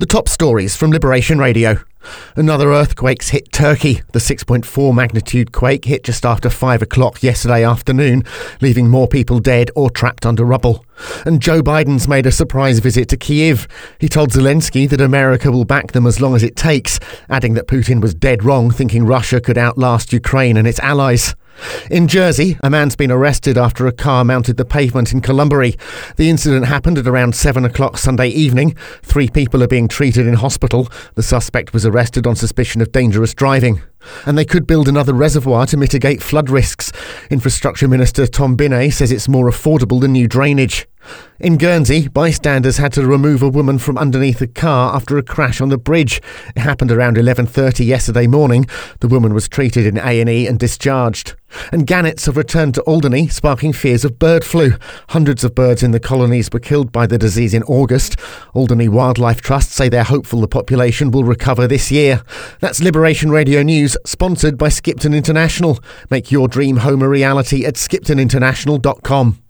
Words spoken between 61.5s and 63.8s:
this year. That's Liberation Radio